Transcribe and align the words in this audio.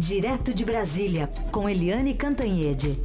Direto 0.00 0.54
de 0.54 0.64
Brasília, 0.64 1.28
com 1.52 1.68
Eliane 1.68 2.14
Cantanhede. 2.14 2.96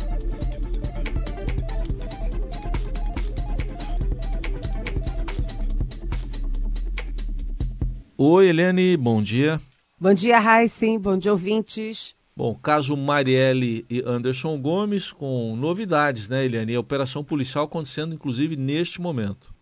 Oi, 8.17 8.47
Eliane, 8.47 8.95
bom 8.95 9.21
dia. 9.21 9.59
Bom 9.99 10.13
dia, 10.13 10.39
Raíssen. 10.39 10.97
Bom 10.97 11.17
dia, 11.17 11.33
ouvintes. 11.33 12.15
Bom, 12.33 12.55
caso 12.55 12.95
Marielle 12.95 13.85
e 13.89 14.01
Anderson 14.05 14.57
Gomes 14.57 15.11
com 15.11 15.53
novidades, 15.57 16.29
né, 16.29 16.45
Eliane? 16.45 16.75
A 16.75 16.79
operação 16.79 17.25
policial 17.25 17.65
acontecendo, 17.65 18.15
inclusive, 18.15 18.55
neste 18.55 19.01
momento. 19.01 19.53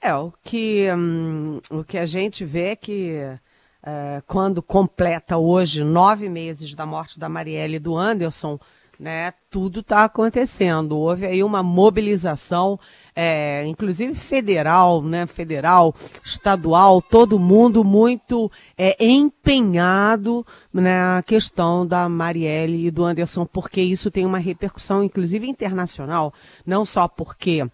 É, 0.00 0.12
o 0.16 0.32
que, 0.42 0.88
hum, 0.98 1.60
o 1.70 1.84
que 1.84 1.96
a 1.96 2.06
gente 2.06 2.44
vê 2.44 2.70
é 2.70 2.76
que 2.76 3.38
uh, 3.82 4.22
quando 4.26 4.62
completa 4.62 5.36
hoje 5.36 5.84
nove 5.84 6.28
meses 6.28 6.74
da 6.74 6.86
morte 6.86 7.18
da 7.18 7.28
Marielle 7.28 7.76
e 7.76 7.80
do 7.80 7.96
Anderson, 7.96 8.58
né, 9.02 9.32
tudo 9.50 9.80
está 9.80 10.04
acontecendo. 10.04 10.96
Houve 10.96 11.26
aí 11.26 11.42
uma 11.42 11.60
mobilização, 11.60 12.78
é, 13.16 13.64
inclusive 13.66 14.14
federal, 14.14 15.02
né, 15.02 15.26
federal, 15.26 15.92
estadual, 16.24 17.02
todo 17.02 17.38
mundo 17.38 17.82
muito 17.82 18.50
é, 18.78 18.96
empenhado 19.04 20.46
na 20.72 21.22
questão 21.26 21.84
da 21.84 22.08
Marielle 22.08 22.86
e 22.86 22.90
do 22.90 23.04
Anderson, 23.04 23.44
porque 23.44 23.80
isso 23.80 24.10
tem 24.10 24.24
uma 24.24 24.38
repercussão, 24.38 25.02
inclusive 25.02 25.48
internacional, 25.48 26.32
não 26.64 26.84
só 26.84 27.08
porque 27.08 27.66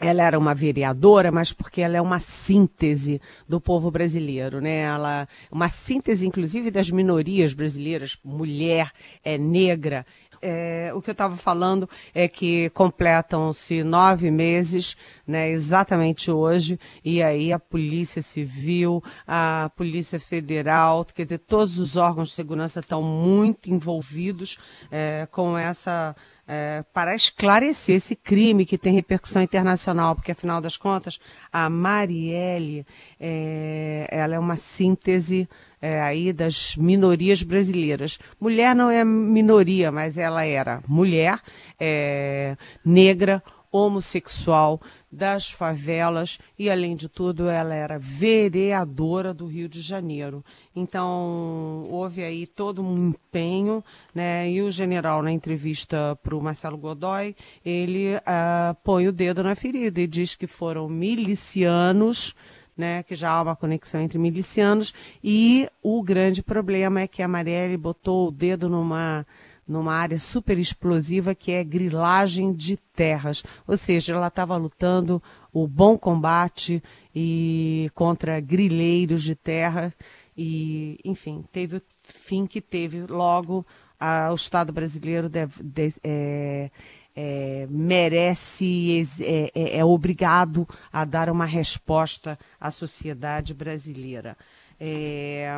ela 0.00 0.22
era 0.22 0.38
uma 0.38 0.54
vereadora, 0.54 1.30
mas 1.30 1.52
porque 1.52 1.82
ela 1.82 1.96
é 1.96 2.00
uma 2.00 2.18
síntese 2.18 3.20
do 3.46 3.60
povo 3.60 3.90
brasileiro, 3.90 4.60
né? 4.60 4.78
Ela 4.78 5.28
uma 5.52 5.68
síntese, 5.68 6.26
inclusive, 6.26 6.70
das 6.70 6.90
minorias 6.90 7.52
brasileiras, 7.52 8.18
mulher, 8.24 8.90
é 9.22 9.36
negra. 9.36 10.06
É, 10.42 10.90
o 10.94 11.02
que 11.02 11.10
eu 11.10 11.12
estava 11.12 11.36
falando 11.36 11.88
é 12.14 12.26
que 12.26 12.70
completam-se 12.70 13.84
nove 13.84 14.30
meses, 14.30 14.96
né, 15.26 15.50
exatamente 15.50 16.30
hoje, 16.30 16.78
e 17.04 17.22
aí 17.22 17.52
a 17.52 17.58
Polícia 17.58 18.22
Civil, 18.22 19.02
a 19.26 19.70
Polícia 19.76 20.18
Federal, 20.18 21.04
quer 21.04 21.24
dizer, 21.24 21.38
todos 21.38 21.78
os 21.78 21.96
órgãos 21.96 22.30
de 22.30 22.34
segurança 22.34 22.80
estão 22.80 23.02
muito 23.02 23.70
envolvidos 23.70 24.58
é, 24.90 25.28
com 25.30 25.58
essa 25.58 26.16
é, 26.50 26.82
para 26.92 27.14
esclarecer 27.14 27.94
esse 27.94 28.16
crime 28.16 28.66
que 28.66 28.76
tem 28.76 28.92
repercussão 28.92 29.40
internacional, 29.40 30.16
porque 30.16 30.32
afinal 30.32 30.60
das 30.60 30.76
contas 30.76 31.20
a 31.52 31.70
Marielle 31.70 32.84
é, 33.20 34.08
ela 34.10 34.34
é 34.34 34.38
uma 34.38 34.56
síntese 34.56 35.48
é, 35.80 36.00
aí 36.00 36.32
das 36.32 36.76
minorias 36.76 37.42
brasileiras. 37.42 38.18
Mulher 38.40 38.74
não 38.74 38.90
é 38.90 39.04
minoria, 39.04 39.90
mas 39.90 40.18
ela 40.18 40.44
era 40.44 40.82
mulher, 40.86 41.40
é, 41.78 42.56
negra, 42.84 43.42
homossexual 43.72 44.80
das 45.10 45.50
favelas 45.50 46.38
e, 46.58 46.68
além 46.68 46.96
de 46.96 47.08
tudo, 47.08 47.48
ela 47.48 47.74
era 47.74 47.98
vereadora 47.98 49.32
do 49.32 49.46
Rio 49.46 49.68
de 49.68 49.80
Janeiro. 49.80 50.44
Então, 50.74 51.86
houve 51.88 52.22
aí 52.22 52.46
todo 52.46 52.82
um 52.82 53.08
empenho, 53.08 53.82
né? 54.14 54.50
E 54.50 54.60
o 54.62 54.70
general, 54.70 55.22
na 55.22 55.32
entrevista 55.32 56.18
para 56.22 56.36
o 56.36 56.42
Marcelo 56.42 56.76
Godoy, 56.76 57.34
ele 57.64 58.16
uh, 58.16 58.74
põe 58.82 59.08
o 59.08 59.12
dedo 59.12 59.42
na 59.42 59.54
ferida 59.54 60.00
e 60.00 60.06
diz 60.06 60.34
que 60.34 60.46
foram 60.46 60.88
milicianos. 60.88 62.34
Né, 62.80 63.02
que 63.02 63.14
já 63.14 63.30
há 63.30 63.42
uma 63.42 63.54
conexão 63.54 64.00
entre 64.00 64.18
milicianos, 64.18 64.94
e 65.22 65.68
o 65.82 66.02
grande 66.02 66.42
problema 66.42 67.02
é 67.02 67.06
que 67.06 67.22
a 67.22 67.28
Marielle 67.28 67.76
botou 67.76 68.28
o 68.28 68.30
dedo 68.30 68.70
numa 68.70 69.26
numa 69.68 69.94
área 69.94 70.18
super 70.18 70.58
explosiva 70.58 71.34
que 71.34 71.52
é 71.52 71.62
grilagem 71.62 72.52
de 72.52 72.76
terras. 72.76 73.44
Ou 73.68 73.76
seja, 73.76 74.14
ela 74.14 74.28
estava 74.28 74.56
lutando 74.56 75.22
o 75.52 75.68
bom 75.68 75.96
combate 75.96 76.82
e 77.14 77.88
contra 77.94 78.40
grileiros 78.40 79.22
de 79.22 79.36
terra 79.36 79.94
e, 80.36 80.98
enfim, 81.04 81.44
teve 81.52 81.76
o 81.76 81.82
fim 82.02 82.46
que 82.46 82.62
teve. 82.62 83.02
Logo, 83.06 83.64
a, 83.98 84.30
o 84.32 84.34
Estado 84.34 84.72
brasileiro 84.72 85.28
deve, 85.28 85.62
de, 85.62 85.92
é, 86.02 86.70
é, 87.14 87.66
merece, 87.68 89.02
é, 89.20 89.50
é, 89.54 89.78
é, 89.78 89.84
obrigado 89.84 90.68
a 90.92 91.04
dar 91.04 91.28
uma 91.28 91.44
resposta 91.44 92.38
à 92.60 92.70
sociedade 92.70 93.52
brasileira. 93.52 94.36
É, 94.78 95.52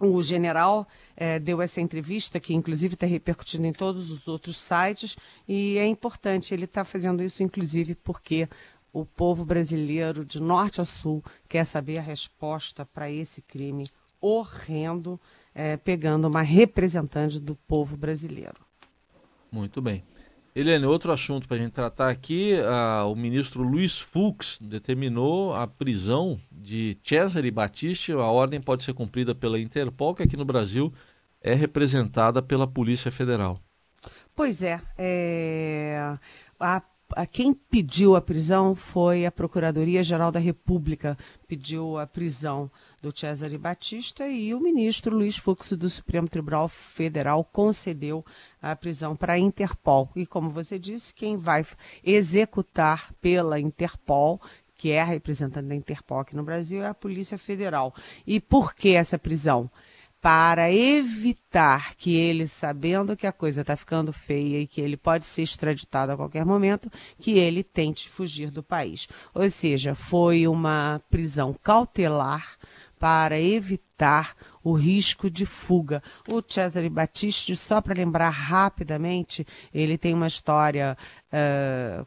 o 0.00 0.20
general 0.22 0.86
é, 1.16 1.38
deu 1.38 1.62
essa 1.62 1.80
entrevista, 1.80 2.40
que 2.40 2.54
inclusive 2.54 2.94
está 2.94 3.06
repercutindo 3.06 3.66
em 3.66 3.72
todos 3.72 4.10
os 4.10 4.26
outros 4.26 4.60
sites, 4.60 5.16
e 5.46 5.78
é 5.78 5.86
importante, 5.86 6.52
ele 6.52 6.64
está 6.64 6.84
fazendo 6.84 7.22
isso 7.22 7.42
inclusive 7.42 7.94
porque 7.94 8.48
o 8.92 9.06
povo 9.06 9.44
brasileiro, 9.44 10.24
de 10.24 10.40
norte 10.40 10.80
a 10.80 10.84
sul, 10.84 11.24
quer 11.48 11.64
saber 11.64 11.98
a 11.98 12.02
resposta 12.02 12.84
para 12.84 13.10
esse 13.10 13.40
crime 13.40 13.88
horrendo, 14.20 15.20
é, 15.54 15.76
pegando 15.76 16.28
uma 16.28 16.42
representante 16.42 17.40
do 17.40 17.54
povo 17.54 17.96
brasileiro. 17.96 18.60
Muito 19.50 19.82
bem. 19.82 20.02
Helene, 20.54 20.84
outro 20.84 21.10
assunto 21.12 21.48
para 21.48 21.56
a 21.56 21.60
gente 21.60 21.72
tratar 21.72 22.10
aqui, 22.10 22.56
o 23.06 23.14
ministro 23.14 23.62
Luiz 23.62 23.98
Fux 23.98 24.58
determinou 24.60 25.54
a 25.54 25.66
prisão 25.66 26.38
de 26.50 26.98
Cesare 27.02 27.50
Battisti. 27.50 28.12
A 28.12 28.26
ordem 28.26 28.60
pode 28.60 28.82
ser 28.82 28.92
cumprida 28.92 29.34
pela 29.34 29.58
Interpol, 29.58 30.14
que 30.14 30.22
aqui 30.22 30.36
no 30.36 30.44
Brasil 30.44 30.92
é 31.40 31.54
representada 31.54 32.42
pela 32.42 32.66
Polícia 32.66 33.10
Federal. 33.10 33.58
Pois 34.34 34.62
é, 34.62 34.78
é 34.98 36.16
a 36.60 36.82
a 37.16 37.26
quem 37.26 37.52
pediu 37.52 38.16
a 38.16 38.20
prisão 38.20 38.74
foi 38.74 39.26
a 39.26 39.32
Procuradoria-Geral 39.32 40.30
da 40.32 40.38
República, 40.38 41.16
pediu 41.46 41.98
a 41.98 42.06
prisão 42.06 42.70
do 43.00 43.16
Cesare 43.16 43.58
Batista 43.58 44.26
e 44.28 44.54
o 44.54 44.60
ministro 44.60 45.16
Luiz 45.16 45.36
Fux 45.36 45.72
do 45.72 45.88
Supremo 45.88 46.28
Tribunal 46.28 46.68
Federal 46.68 47.44
concedeu 47.44 48.24
a 48.60 48.74
prisão 48.76 49.16
para 49.16 49.34
a 49.34 49.38
Interpol. 49.38 50.10
E 50.14 50.26
como 50.26 50.50
você 50.50 50.78
disse, 50.78 51.14
quem 51.14 51.36
vai 51.36 51.64
executar 52.04 53.12
pela 53.20 53.60
Interpol, 53.60 54.40
que 54.76 54.90
é 54.90 55.00
a 55.00 55.04
representante 55.04 55.68
da 55.68 55.74
Interpol 55.74 56.20
aqui 56.20 56.36
no 56.36 56.42
Brasil, 56.42 56.82
é 56.82 56.88
a 56.88 56.94
Polícia 56.94 57.38
Federal. 57.38 57.94
E 58.26 58.40
por 58.40 58.74
que 58.74 58.94
essa 58.94 59.18
prisão? 59.18 59.70
Para 60.22 60.72
evitar 60.72 61.96
que 61.96 62.14
ele, 62.16 62.46
sabendo 62.46 63.16
que 63.16 63.26
a 63.26 63.32
coisa 63.32 63.62
está 63.62 63.74
ficando 63.74 64.12
feia 64.12 64.60
e 64.60 64.68
que 64.68 64.80
ele 64.80 64.96
pode 64.96 65.24
ser 65.24 65.42
extraditado 65.42 66.12
a 66.12 66.16
qualquer 66.16 66.46
momento, 66.46 66.88
que 67.18 67.40
ele 67.40 67.64
tente 67.64 68.08
fugir 68.08 68.48
do 68.48 68.62
país. 68.62 69.08
Ou 69.34 69.50
seja, 69.50 69.96
foi 69.96 70.46
uma 70.46 71.02
prisão 71.10 71.52
cautelar 71.52 72.56
para 73.00 73.40
evitar 73.40 74.36
o 74.62 74.74
risco 74.74 75.28
de 75.28 75.44
fuga. 75.44 76.00
O 76.28 76.40
Cesare 76.40 76.88
Battisti, 76.88 77.56
só 77.56 77.80
para 77.80 77.94
lembrar 77.94 78.30
rapidamente, 78.30 79.44
ele 79.74 79.98
tem 79.98 80.14
uma 80.14 80.28
história 80.28 80.96
uh, 81.32 82.06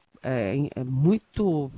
muito 0.85 1.69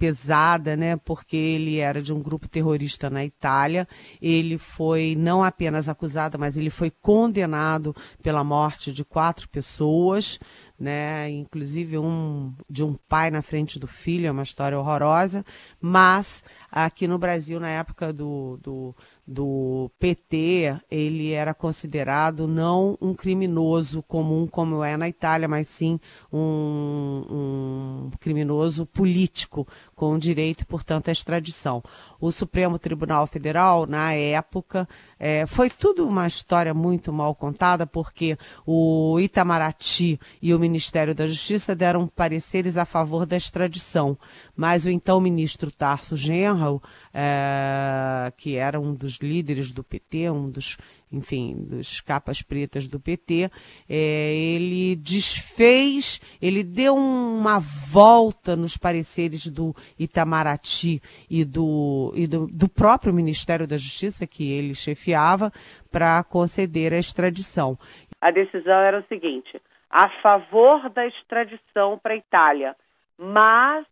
pesada, 0.00 0.74
né? 0.74 0.96
Porque 0.96 1.36
ele 1.36 1.76
era 1.76 2.00
de 2.00 2.10
um 2.10 2.22
grupo 2.22 2.48
terrorista 2.48 3.10
na 3.10 3.22
Itália. 3.22 3.86
Ele 4.20 4.56
foi 4.56 5.14
não 5.14 5.44
apenas 5.44 5.90
acusado, 5.90 6.38
mas 6.38 6.56
ele 6.56 6.70
foi 6.70 6.90
condenado 6.90 7.94
pela 8.22 8.42
morte 8.42 8.94
de 8.94 9.04
quatro 9.04 9.46
pessoas, 9.50 10.40
né? 10.78 11.28
Inclusive 11.28 11.98
um 11.98 12.54
de 12.68 12.82
um 12.82 12.94
pai 12.94 13.30
na 13.30 13.42
frente 13.42 13.78
do 13.78 13.86
filho, 13.86 14.26
é 14.26 14.30
uma 14.30 14.42
história 14.42 14.78
horrorosa. 14.78 15.44
Mas 15.78 16.42
aqui 16.72 17.06
no 17.06 17.18
Brasil, 17.18 17.60
na 17.60 17.68
época 17.68 18.10
do, 18.10 18.58
do, 18.62 18.96
do 19.26 19.90
PT, 19.98 20.80
ele 20.90 21.32
era 21.32 21.52
considerado 21.52 22.48
não 22.48 22.96
um 23.02 23.12
criminoso 23.12 24.02
comum 24.02 24.46
como 24.46 24.82
é 24.82 24.96
na 24.96 25.10
Itália, 25.10 25.46
mas 25.46 25.68
sim 25.68 26.00
um, 26.32 27.26
um 27.30 28.10
criminoso 28.18 28.86
político 28.86 29.68
com 30.00 30.16
direito, 30.16 30.66
portanto, 30.66 31.08
à 31.08 31.12
extradição. 31.12 31.82
O 32.18 32.32
Supremo 32.32 32.78
Tribunal 32.78 33.26
Federal, 33.26 33.86
na 33.86 34.14
época, 34.14 34.88
é, 35.18 35.44
foi 35.44 35.68
tudo 35.68 36.08
uma 36.08 36.26
história 36.26 36.72
muito 36.72 37.12
mal 37.12 37.34
contada, 37.34 37.86
porque 37.86 38.38
o 38.64 39.20
Itamaraty 39.20 40.18
e 40.40 40.54
o 40.54 40.58
Ministério 40.58 41.14
da 41.14 41.26
Justiça 41.26 41.76
deram 41.76 42.06
pareceres 42.06 42.78
a 42.78 42.86
favor 42.86 43.26
da 43.26 43.36
extradição, 43.36 44.16
mas 44.56 44.86
o 44.86 44.90
então 44.90 45.20
ministro 45.20 45.70
Tarso 45.70 46.16
Genro 46.16 46.80
é, 47.12 48.32
que 48.38 48.56
era 48.56 48.80
um 48.80 48.94
dos 48.94 49.18
líderes 49.18 49.70
do 49.70 49.84
PT, 49.84 50.30
um 50.30 50.48
dos, 50.48 50.78
enfim, 51.12 51.66
dos 51.68 52.00
capas 52.00 52.40
pretas 52.40 52.86
do 52.86 53.00
PT, 53.00 53.50
é, 53.88 54.34
ele 54.34 54.94
desfez, 54.96 56.20
ele 56.40 56.62
deu 56.62 56.94
uma 56.94 57.58
volta 57.58 58.54
nos 58.54 58.76
pareceres 58.76 59.48
do 59.48 59.74
Itamaraty 59.98 61.00
e 61.28 61.44
do, 61.44 62.12
e 62.14 62.26
do, 62.26 62.46
do 62.46 62.68
próprio 62.68 63.12
Ministério 63.12 63.66
da 63.66 63.76
Justiça, 63.76 64.26
que 64.26 64.52
ele 64.52 64.74
chefiava, 64.74 65.52
para 65.90 66.22
conceder 66.22 66.92
a 66.92 66.98
extradição. 66.98 67.76
A 68.20 68.30
decisão 68.30 68.78
era 68.80 69.00
o 69.00 69.04
seguinte: 69.08 69.60
a 69.90 70.08
favor 70.20 70.88
da 70.90 71.06
extradição 71.06 71.98
para 71.98 72.14
a 72.14 72.16
Itália, 72.16 72.76
mas 73.18 73.84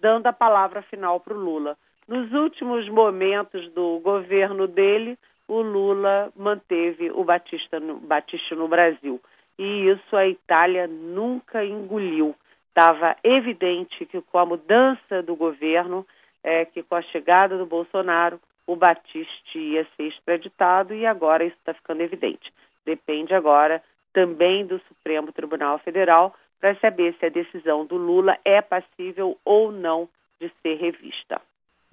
dando 0.00 0.26
a 0.26 0.32
palavra 0.32 0.82
final 0.82 1.20
para 1.20 1.34
o 1.34 1.40
Lula. 1.40 1.76
Nos 2.06 2.30
últimos 2.32 2.86
momentos 2.90 3.72
do 3.72 3.98
governo 4.00 4.66
dele, 4.66 5.16
o 5.46 5.60
Lula 5.60 6.32
manteve 6.36 7.10
o 7.10 7.24
Batista 7.24 7.78
no, 7.78 7.96
Batista 7.96 8.54
no 8.54 8.68
Brasil. 8.68 9.20
E 9.58 9.88
isso 9.88 10.16
a 10.16 10.26
Itália 10.26 10.86
nunca 10.86 11.64
engoliu. 11.64 12.34
Estava 12.68 13.16
evidente 13.22 14.04
que 14.06 14.20
com 14.20 14.38
a 14.38 14.46
mudança 14.46 15.22
do 15.22 15.36
governo, 15.36 16.06
é, 16.42 16.64
que 16.64 16.82
com 16.82 16.96
a 16.96 17.02
chegada 17.02 17.56
do 17.56 17.66
Bolsonaro, 17.66 18.40
o 18.66 18.74
Batista 18.74 19.30
ia 19.58 19.86
ser 19.96 20.04
extraditado 20.04 20.94
e 20.94 21.06
agora 21.06 21.44
isso 21.44 21.56
está 21.56 21.74
ficando 21.74 22.00
evidente. 22.00 22.52
Depende 22.84 23.34
agora 23.34 23.82
também 24.12 24.66
do 24.66 24.80
Supremo 24.88 25.32
Tribunal 25.32 25.78
Federal 25.78 26.34
para 26.60 26.74
saber 26.76 27.14
se 27.18 27.26
a 27.26 27.28
decisão 27.30 27.84
do 27.84 27.96
Lula 27.96 28.38
é 28.44 28.62
passível 28.62 29.38
ou 29.44 29.70
não 29.70 30.08
de 30.40 30.50
ser 30.62 30.76
revista. 30.76 31.40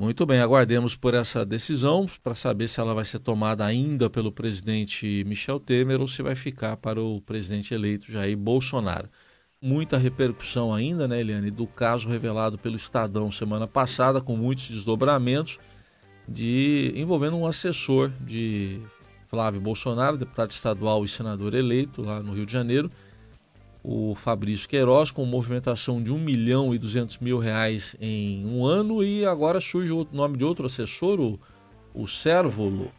Muito 0.01 0.25
bem, 0.25 0.39
aguardemos 0.39 0.95
por 0.95 1.13
essa 1.13 1.45
decisão 1.45 2.07
para 2.24 2.33
saber 2.33 2.68
se 2.68 2.80
ela 2.80 2.95
vai 2.95 3.06
ser 3.06 3.19
tomada 3.19 3.63
ainda 3.63 4.09
pelo 4.09 4.31
presidente 4.31 5.24
Michel 5.27 5.59
Temer 5.59 6.01
ou 6.01 6.07
se 6.07 6.24
vai 6.24 6.33
ficar 6.33 6.75
para 6.77 7.00
o 7.00 7.21
presidente 7.21 7.71
eleito 7.71 8.12
Jair 8.12 8.36
Bolsonaro. 8.36 9.07
Muita 9.62 10.00
repercussão 10.00 10.74
ainda, 10.74 11.07
né, 11.07 11.19
Eliane, 11.21 11.51
do 11.51 11.68
caso 11.68 12.09
revelado 12.09 12.57
pelo 12.57 12.77
Estadão 12.77 13.31
semana 13.31 13.68
passada, 13.68 14.19
com 14.19 14.36
muitos 14.36 14.71
desdobramentos, 14.71 15.59
de 16.27 16.92
envolvendo 16.95 17.38
um 17.38 17.45
assessor 17.45 18.09
de 18.21 18.81
Flávio 19.27 19.62
Bolsonaro, 19.62 20.18
deputado 20.18 20.50
estadual 20.50 21.06
e 21.06 21.07
senador 21.07 21.54
eleito 21.54 22.01
lá 22.01 22.24
no 22.24 22.33
Rio 22.33 22.47
de 22.47 22.51
Janeiro, 22.51 22.89
o 23.83 24.13
Fabrício 24.16 24.69
Queiroz, 24.69 25.12
com 25.12 25.25
movimentação 25.25 26.01
de 26.01 26.12
1 26.12 26.18
milhão 26.18 26.74
e 26.74 26.78
200 26.78 27.18
mil 27.18 27.39
reais 27.39 27.95
em 28.00 28.45
um 28.45 28.66
ano, 28.66 29.04
e 29.04 29.25
agora 29.25 29.60
surge 29.60 29.92
o 29.92 30.07
nome 30.12 30.38
de 30.38 30.45
outro 30.45 30.66
assessor, 30.66 31.19
o, 31.19 31.39
o 31.94 32.07
Sérvolo, 32.07 32.92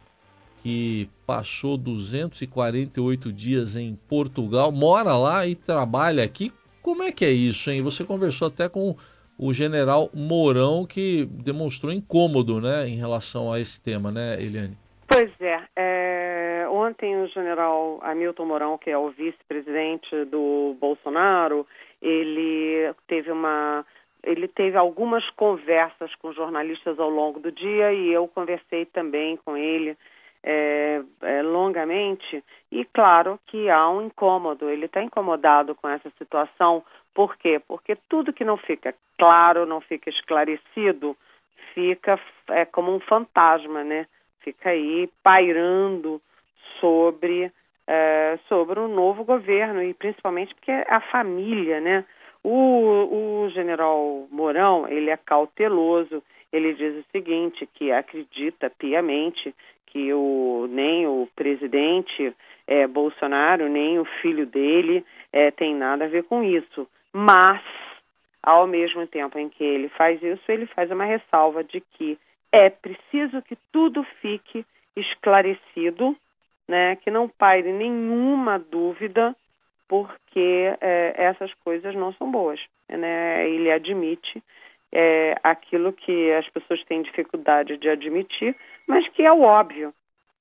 que 0.61 1.09
passou 1.25 1.77
248 1.77 3.31
dias 3.31 3.75
em 3.75 3.95
Portugal, 4.07 4.71
mora 4.71 5.15
lá 5.15 5.45
e 5.45 5.55
trabalha 5.55 6.23
aqui. 6.23 6.51
Como 6.81 7.03
é 7.03 7.11
que 7.11 7.23
é 7.23 7.31
isso, 7.31 7.69
hein? 7.71 7.81
Você 7.81 8.03
conversou 8.03 8.47
até 8.47 8.67
com 8.67 8.95
o 9.37 9.53
general 9.53 10.09
Mourão, 10.13 10.85
que 10.85 11.25
demonstrou 11.31 11.91
incômodo 11.91 12.61
né, 12.61 12.87
em 12.87 12.95
relação 12.95 13.51
a 13.51 13.59
esse 13.59 13.79
tema, 13.79 14.11
né, 14.11 14.41
Eliane? 14.41 14.77
Pois 15.07 15.31
é, 15.41 15.59
é, 15.77 16.52
ontem 16.73 17.21
o 17.21 17.27
general 17.27 17.99
Hamilton 18.01 18.45
Mourão, 18.45 18.77
que 18.77 18.89
é 18.89 18.97
o 18.97 19.09
vice-presidente 19.09 20.25
do 20.25 20.75
Bolsonaro, 20.79 21.67
ele 22.01 22.93
teve 23.07 23.31
uma 23.31 23.85
ele 24.23 24.47
teve 24.47 24.77
algumas 24.77 25.29
conversas 25.31 26.15
com 26.15 26.31
jornalistas 26.31 26.97
ao 26.97 27.09
longo 27.09 27.41
do 27.41 27.51
dia 27.51 27.91
e 27.91 28.09
eu 28.09 28.25
conversei 28.25 28.85
também 28.85 29.35
com 29.35 29.57
ele 29.57 29.97
é, 30.41 31.01
é, 31.21 31.41
longamente 31.41 32.41
e 32.71 32.85
claro 32.85 33.37
que 33.47 33.69
há 33.69 33.89
um 33.89 34.01
incômodo, 34.01 34.69
ele 34.69 34.85
está 34.85 35.03
incomodado 35.03 35.75
com 35.75 35.89
essa 35.89 36.09
situação, 36.17 36.85
por 37.13 37.35
quê? 37.35 37.61
Porque 37.67 37.97
tudo 38.07 38.31
que 38.31 38.45
não 38.45 38.55
fica 38.55 38.95
claro, 39.17 39.65
não 39.65 39.81
fica 39.81 40.09
esclarecido, 40.09 41.17
fica 41.73 42.17
é, 42.47 42.63
como 42.63 42.95
um 42.95 43.01
fantasma, 43.01 43.83
né? 43.83 44.07
fica 44.43 44.69
aí 44.69 45.09
pairando 45.23 46.21
sobre, 46.79 47.51
é, 47.87 48.39
sobre 48.47 48.79
o 48.79 48.87
novo 48.87 49.23
governo 49.23 49.81
e 49.81 49.93
principalmente 49.93 50.53
porque 50.55 50.71
a 50.71 50.99
família, 50.99 51.79
né? 51.79 52.05
O, 52.43 53.43
o 53.45 53.49
general 53.51 54.27
Mourão, 54.29 54.85
ele 54.87 55.09
é 55.09 55.15
cauteloso, 55.15 56.21
ele 56.51 56.73
diz 56.73 56.93
o 56.95 57.05
seguinte, 57.11 57.67
que 57.73 57.91
acredita 57.91 58.69
piamente 58.69 59.55
que 59.87 60.13
o, 60.13 60.67
nem 60.69 61.07
o 61.07 61.27
presidente 61.35 62.35
é, 62.67 62.87
Bolsonaro, 62.87 63.69
nem 63.69 63.99
o 63.99 64.05
filho 64.21 64.45
dele 64.45 65.05
é, 65.31 65.51
tem 65.51 65.75
nada 65.75 66.05
a 66.05 66.07
ver 66.07 66.23
com 66.23 66.43
isso. 66.43 66.87
Mas, 67.13 67.61
ao 68.41 68.67
mesmo 68.67 69.05
tempo 69.07 69.37
em 69.37 69.49
que 69.49 69.63
ele 69.63 69.87
faz 69.89 70.21
isso, 70.21 70.43
ele 70.49 70.65
faz 70.65 70.89
uma 70.91 71.05
ressalva 71.05 71.63
de 71.63 71.79
que 71.79 72.17
é 72.51 72.69
preciso 72.69 73.41
que 73.41 73.55
tudo 73.71 74.03
fique 74.21 74.65
esclarecido, 74.95 76.15
né, 76.67 76.95
que 76.97 77.11
não 77.11 77.27
paire 77.27 77.71
nenhuma 77.71 78.57
dúvida, 78.57 79.35
porque 79.87 80.75
é, 80.81 81.13
essas 81.17 81.53
coisas 81.55 81.93
não 81.95 82.13
são 82.13 82.31
boas. 82.31 82.59
Né? 82.89 83.49
Ele 83.49 83.71
admite 83.71 84.41
é, 84.91 85.35
aquilo 85.43 85.91
que 85.91 86.31
as 86.33 86.47
pessoas 86.49 86.83
têm 86.85 87.01
dificuldade 87.01 87.77
de 87.77 87.89
admitir, 87.89 88.55
mas 88.87 89.07
que 89.09 89.23
é 89.23 89.31
o 89.31 89.41
óbvio, 89.41 89.93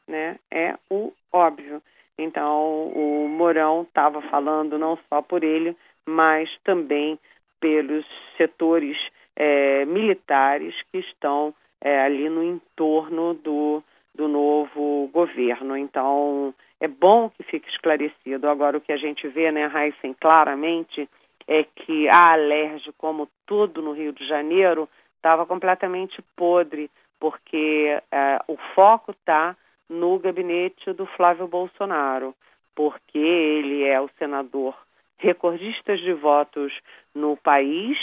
né? 0.07 0.37
É 0.51 0.75
o 0.91 1.13
óbvio. 1.33 1.83
Então, 2.19 2.89
o 2.89 3.29
Mourão 3.29 3.83
estava 3.83 4.21
falando 4.23 4.79
não 4.79 4.99
só 5.09 5.23
por 5.23 5.43
ele, 5.43 5.75
mas 6.07 6.51
também 6.65 7.19
pelos 7.61 8.05
setores 8.37 8.99
é, 9.35 9.85
militares 9.87 10.75
que 10.91 10.99
estão 10.99 11.55
é, 11.81 12.03
ali 12.03 12.29
no 12.29 12.43
entorno 12.43 13.35
do, 13.35 13.83
do 14.15 14.29
novo 14.29 15.09
governo. 15.13 15.77
Então, 15.77 16.55
é 16.81 16.89
bom 16.89 17.31
que 17.31 17.43
fique 17.45 17.69
esclarecido. 17.69 18.49
Agora, 18.49 18.77
o 18.77 18.81
que 18.81 18.93
a 18.93 18.97
gente 18.97 19.27
vê, 19.29 19.51
né, 19.51 19.71
Heisen, 19.75 20.15
claramente, 20.21 21.09
é 21.47 21.65
que 21.65 22.09
a 22.09 22.33
Alerj, 22.33 22.93
como 22.99 23.29
tudo 23.47 23.83
no 23.83 23.93
Rio 23.93 24.13
de 24.13 24.27
Janeiro, 24.27 24.89
estava 25.17 25.47
completamente 25.47 26.23
podre, 26.37 26.91
porque 27.19 28.01
é, 28.11 28.39
o 28.49 28.57
foco 28.75 29.13
está 29.13 29.57
no 29.89 30.19
gabinete 30.19 30.93
do 30.93 31.07
Flávio 31.07 31.47
Bolsonaro, 31.47 32.35
porque 32.75 33.19
ele 33.19 33.85
é 33.85 34.01
o 34.01 34.11
senador 34.19 34.75
recordista 35.19 35.97
de 35.97 36.13
votos 36.13 36.73
no 37.15 37.37
país, 37.37 37.97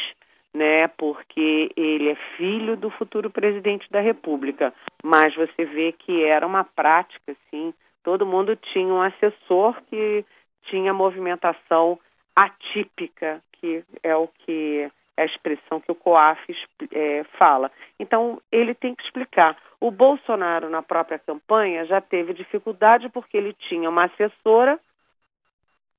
né, 0.54 0.88
porque 0.88 1.72
ele 1.76 2.10
é 2.10 2.16
filho 2.38 2.76
do 2.76 2.90
futuro 2.90 3.30
presidente 3.30 3.90
da 3.92 4.00
República. 4.00 4.74
Mas 5.04 5.36
você 5.36 5.66
vê 5.66 5.92
que 5.92 6.24
era 6.24 6.46
uma 6.46 6.64
prática, 6.64 7.32
assim, 7.32 7.74
todo 8.04 8.26
mundo 8.26 8.56
tinha 8.56 8.94
um 8.94 9.02
assessor 9.02 9.76
que 9.90 10.26
tinha 10.64 10.94
movimentação 10.94 12.00
atípica, 12.36 13.42
que 13.54 13.84
é 14.04 14.16
o 14.16 14.28
que 14.28 14.90
é 15.18 15.24
a 15.24 15.26
expressão 15.26 15.82
que 15.82 15.92
o 15.92 15.96
COAF 15.96 16.40
é, 16.94 17.26
fala. 17.38 17.70
Então, 18.00 18.42
ele 18.50 18.74
tem 18.74 18.96
que 18.96 19.04
explicar. 19.04 19.58
O 19.80 19.92
Bolsonaro, 19.92 20.70
na 20.70 20.82
própria 20.82 21.20
campanha, 21.20 21.86
já 21.86 22.00
teve 22.00 22.34
dificuldade 22.34 23.10
porque 23.10 23.36
ele 23.36 23.54
tinha 23.54 23.90
uma 23.90 24.06
assessora 24.06 24.80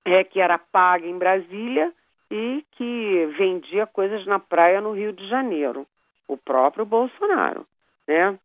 é, 0.06 0.24
que 0.24 0.40
era 0.40 0.58
paga 0.58 1.06
em 1.06 1.18
Brasília 1.18 1.92
e 2.30 2.64
que 2.72 3.26
vendia 3.36 3.86
coisas 3.86 4.24
na 4.26 4.38
praia 4.38 4.80
no 4.80 4.92
Rio 4.92 5.12
de 5.12 5.26
Janeiro, 5.28 5.86
o 6.28 6.36
próprio 6.36 6.84
Bolsonaro, 6.84 7.66
né? 8.06 8.38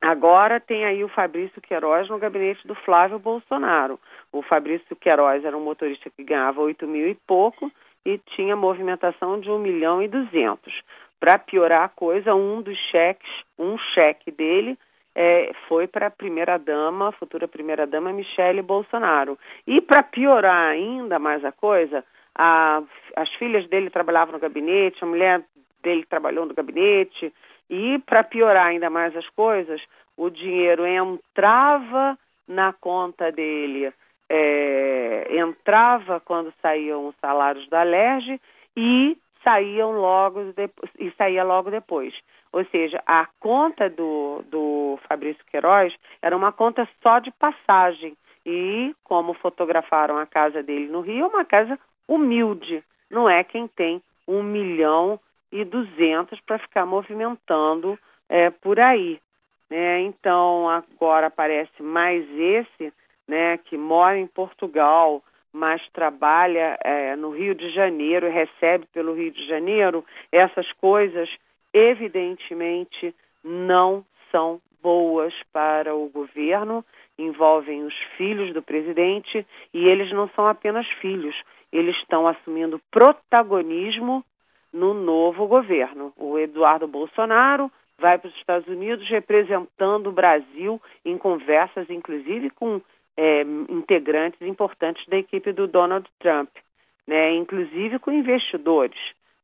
Agora 0.00 0.60
tem 0.60 0.84
aí 0.84 1.02
o 1.02 1.08
Fabrício 1.08 1.62
Queiroz 1.62 2.10
no 2.10 2.18
gabinete 2.18 2.66
do 2.66 2.74
Flávio 2.74 3.18
Bolsonaro. 3.18 3.98
O 4.30 4.42
Fabrício 4.42 4.94
Queiroz 4.94 5.42
era 5.42 5.56
um 5.56 5.64
motorista 5.64 6.10
que 6.10 6.22
ganhava 6.22 6.60
8 6.60 6.86
mil 6.86 7.08
e 7.08 7.14
pouco 7.26 7.72
e 8.04 8.18
tinha 8.18 8.54
movimentação 8.54 9.40
de 9.40 9.50
1 9.50 9.58
milhão 9.58 10.02
e 10.02 10.08
200. 10.08 10.82
Para 11.18 11.38
piorar 11.38 11.84
a 11.84 11.88
coisa, 11.88 12.34
um 12.34 12.60
dos 12.60 12.76
cheques, 12.90 13.30
um 13.58 13.78
cheque 13.78 14.30
dele 14.30 14.78
é, 15.14 15.52
foi 15.68 15.86
para 15.86 16.08
a 16.08 16.10
primeira-dama, 16.10 17.12
futura 17.12 17.48
primeira-dama 17.48 18.12
Michele 18.12 18.60
Bolsonaro. 18.60 19.38
E 19.66 19.80
para 19.80 20.02
piorar 20.02 20.72
ainda 20.72 21.18
mais 21.18 21.42
a 21.46 21.52
coisa, 21.52 22.04
a, 22.34 22.82
as 23.16 23.28
filhas 23.34 23.68
dele 23.68 23.90
trabalhavam 23.90 24.32
no 24.32 24.40
gabinete, 24.40 25.02
a 25.02 25.06
mulher 25.06 25.42
dele 25.82 26.04
trabalhou 26.06 26.46
no 26.46 26.54
gabinete, 26.54 27.32
e 27.68 27.98
para 28.00 28.24
piorar 28.24 28.66
ainda 28.66 28.90
mais 28.90 29.16
as 29.16 29.28
coisas, 29.30 29.80
o 30.16 30.30
dinheiro 30.30 30.86
entrava 30.86 32.18
na 32.46 32.72
conta 32.72 33.32
dele, 33.32 33.92
é, 34.28 35.36
entrava 35.38 36.20
quando 36.20 36.52
saíam 36.60 37.08
os 37.08 37.16
salários 37.20 37.68
da 37.68 37.80
Alerj 37.80 38.40
e 38.76 39.16
saíam 39.42 39.92
logo 39.92 40.40
e 40.98 41.10
saía 41.12 41.44
logo 41.44 41.70
depois. 41.70 42.14
Ou 42.52 42.64
seja, 42.66 43.02
a 43.06 43.26
conta 43.40 43.90
do, 43.90 44.42
do 44.48 44.98
Fabrício 45.08 45.44
Queiroz 45.46 45.94
era 46.22 46.36
uma 46.36 46.52
conta 46.52 46.88
só 47.02 47.18
de 47.18 47.30
passagem. 47.32 48.16
E, 48.46 48.94
como 49.02 49.34
fotografaram 49.34 50.18
a 50.18 50.26
casa 50.26 50.62
dele 50.62 50.86
no 50.86 51.00
Rio, 51.00 51.28
uma 51.28 51.44
casa 51.44 51.78
humilde. 52.08 52.82
Não 53.10 53.28
é 53.28 53.42
quem 53.44 53.68
tem 53.68 54.02
um 54.26 54.42
milhão 54.42 55.18
e 55.52 55.64
duzentos 55.64 56.40
para 56.40 56.58
ficar 56.58 56.84
movimentando 56.84 57.98
é, 58.28 58.50
por 58.50 58.80
aí. 58.80 59.20
Né? 59.70 60.00
Então, 60.00 60.68
agora 60.68 61.28
aparece 61.28 61.82
mais 61.82 62.24
esse, 62.38 62.92
né, 63.26 63.58
que 63.58 63.76
mora 63.76 64.18
em 64.18 64.26
Portugal, 64.26 65.22
mas 65.52 65.80
trabalha 65.90 66.76
é, 66.82 67.14
no 67.16 67.30
Rio 67.30 67.54
de 67.54 67.70
Janeiro, 67.70 68.28
recebe 68.28 68.86
pelo 68.92 69.14
Rio 69.14 69.30
de 69.30 69.46
Janeiro, 69.46 70.04
essas 70.32 70.70
coisas, 70.72 71.30
evidentemente, 71.72 73.14
não 73.42 74.04
são 74.30 74.60
boas 74.82 75.32
para 75.52 75.94
o 75.94 76.08
governo, 76.08 76.84
envolvem 77.18 77.84
os 77.84 77.94
filhos 78.16 78.52
do 78.52 78.60
presidente 78.60 79.46
e 79.72 79.88
eles 79.88 80.12
não 80.12 80.28
são 80.30 80.46
apenas 80.46 80.86
filhos, 81.00 81.34
eles 81.74 81.96
estão 81.96 82.28
assumindo 82.28 82.80
protagonismo 82.90 84.24
no 84.72 84.94
novo 84.94 85.46
governo. 85.48 86.12
O 86.16 86.38
Eduardo 86.38 86.86
Bolsonaro 86.86 87.70
vai 87.98 88.16
para 88.16 88.28
os 88.28 88.36
Estados 88.36 88.68
Unidos 88.68 89.08
representando 89.08 90.08
o 90.08 90.12
Brasil 90.12 90.80
em 91.04 91.18
conversas, 91.18 91.90
inclusive 91.90 92.50
com 92.50 92.80
é, 93.16 93.42
integrantes 93.68 94.40
importantes 94.42 95.04
da 95.06 95.16
equipe 95.16 95.52
do 95.52 95.66
Donald 95.66 96.08
Trump, 96.20 96.48
né, 97.06 97.34
inclusive 97.34 97.98
com 97.98 98.10
investidores, 98.12 98.98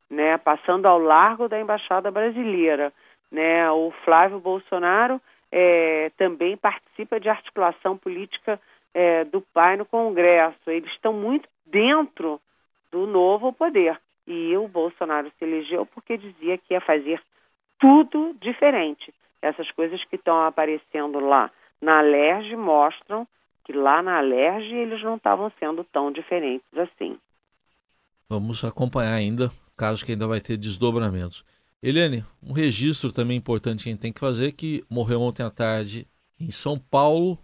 né, 0.09 0.39
passando 0.39 0.87
ao 0.87 0.99
largo 0.99 1.49
da 1.49 1.61
embaixada 1.61 2.11
brasileira. 2.11 2.93
Né, 3.31 3.69
o 3.71 3.93
Flávio 4.05 4.41
Bolsonaro 4.41 5.21
é, 5.51 6.11
também 6.17 6.57
participa 6.57 7.19
de 7.19 7.29
articulação 7.29 7.97
política 7.97 8.61
é, 8.95 9.25
do 9.25 9.41
pai 9.41 9.77
no 9.77 9.85
Congresso. 9.85 10.59
Eles 10.69 10.91
estão 10.93 11.13
muito 11.13 11.49
dentro 11.71 12.41
do 12.91 13.07
novo 13.07 13.53
poder. 13.53 14.01
E 14.27 14.57
o 14.57 14.69
Bolsonaro 14.69 15.31
se 15.39 15.45
elegeu 15.45 15.87
porque 15.87 16.17
dizia 16.17 16.59
que 16.59 16.75
ia 16.75 16.81
fazer 16.81 17.21
tudo 17.79 18.35
diferente. 18.41 19.13
Essas 19.43 19.71
coisas 19.73 20.05
que 20.05 20.17
estão 20.17 20.45
aparecendo 20.45 21.19
lá 21.19 21.51
na 21.81 21.99
Alerj 21.99 22.55
mostram 22.57 23.27
que 23.65 23.73
lá 23.73 24.03
na 24.03 24.19
Alerj 24.19 24.73
eles 24.75 25.03
não 25.03 25.17
estavam 25.17 25.51
sendo 25.59 25.83
tão 25.85 26.13
diferentes 26.13 26.67
assim. 26.77 27.19
Vamos 28.29 28.63
acompanhar 28.65 29.15
ainda, 29.15 29.51
caso 29.77 30.05
que 30.05 30.13
ainda 30.13 30.27
vai 30.27 30.41
ter 30.41 30.57
desdobramentos. 30.57 31.45
Eliane, 31.83 32.25
um 32.43 32.53
registro 32.53 33.11
também 33.11 33.39
importante 33.39 33.83
que 33.83 33.89
a 33.89 33.93
gente 33.93 34.03
tem 34.03 34.13
que 34.13 34.21
fazer, 34.21 34.53
que 34.53 34.85
morreu 34.89 35.23
ontem 35.23 35.43
à 35.43 35.51
tarde 35.51 36.07
em 36.39 36.51
São 36.51 36.79
Paulo, 36.79 37.39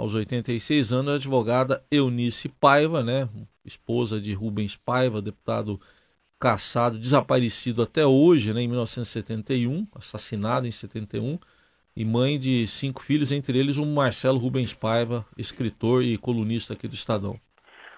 aos 0.00 0.14
86 0.14 0.92
anos, 0.92 1.12
a 1.12 1.16
advogada 1.16 1.84
Eunice 1.90 2.48
Paiva, 2.48 3.02
né, 3.02 3.28
esposa 3.64 4.18
de 4.18 4.32
Rubens 4.32 4.74
Paiva, 4.74 5.20
deputado 5.20 5.78
caçado, 6.40 6.98
desaparecido 6.98 7.82
até 7.82 8.06
hoje, 8.06 8.54
né, 8.54 8.62
em 8.62 8.68
1971, 8.68 9.86
assassinado 9.94 10.66
em 10.66 10.70
71, 10.70 11.38
e 11.94 12.02
mãe 12.02 12.38
de 12.38 12.66
cinco 12.66 13.02
filhos, 13.02 13.30
entre 13.30 13.58
eles 13.58 13.76
o 13.76 13.84
Marcelo 13.84 14.38
Rubens 14.38 14.72
Paiva, 14.72 15.26
escritor 15.36 16.02
e 16.02 16.16
colunista 16.16 16.72
aqui 16.72 16.88
do 16.88 16.94
Estadão. 16.94 17.38